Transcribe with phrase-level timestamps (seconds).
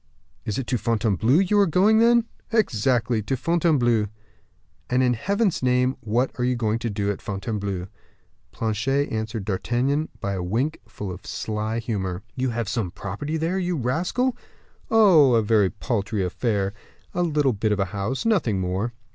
[0.45, 4.07] "It is to Fontainebleau you are going, then?" "Exactly; to Fontainebleau."
[4.89, 7.85] "And, in Heaven's name, what are you going to do at Fontainebleau?"
[8.51, 12.23] Planchet answered D'Artagnan by a wink full of sly humor.
[12.35, 14.35] "You have some property there, you rascal."
[14.89, 16.73] "Oh, a very paltry affair;
[17.13, 18.93] a little bit of a house nothing more."